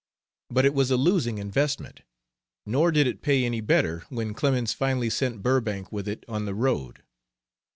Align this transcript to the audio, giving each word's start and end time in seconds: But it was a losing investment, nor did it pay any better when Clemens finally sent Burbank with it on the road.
But 0.49 0.65
it 0.65 0.73
was 0.73 0.89
a 0.89 0.97
losing 0.97 1.37
investment, 1.37 2.01
nor 2.65 2.89
did 2.91 3.05
it 3.05 3.21
pay 3.21 3.45
any 3.45 3.61
better 3.61 3.99
when 4.09 4.33
Clemens 4.33 4.73
finally 4.73 5.11
sent 5.11 5.43
Burbank 5.43 5.91
with 5.91 6.07
it 6.07 6.23
on 6.27 6.45
the 6.45 6.55
road. 6.55 7.03